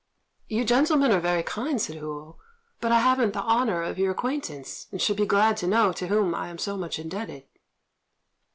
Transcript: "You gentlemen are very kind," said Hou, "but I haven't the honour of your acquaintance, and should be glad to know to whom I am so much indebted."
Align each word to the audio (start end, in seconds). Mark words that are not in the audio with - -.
"You 0.47 0.65
gentlemen 0.65 1.11
are 1.11 1.19
very 1.19 1.43
kind," 1.43 1.79
said 1.79 1.97
Hou, 1.97 2.35
"but 2.79 2.91
I 2.91 3.01
haven't 3.01 3.33
the 3.33 3.43
honour 3.43 3.83
of 3.83 3.99
your 3.99 4.09
acquaintance, 4.13 4.87
and 4.91 4.99
should 4.99 5.15
be 5.17 5.27
glad 5.27 5.57
to 5.57 5.67
know 5.67 5.93
to 5.93 6.07
whom 6.07 6.33
I 6.33 6.47
am 6.49 6.57
so 6.57 6.75
much 6.75 6.97
indebted." 6.97 7.43